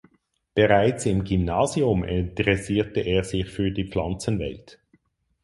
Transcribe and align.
Bereits 0.55 1.05
im 1.05 1.23
Gymnasium 1.25 2.03
interessierte 2.03 3.01
er 3.01 3.23
sich 3.23 3.47
für 3.51 3.69
die 3.69 3.83
Pflanzenwelt. 3.87 4.79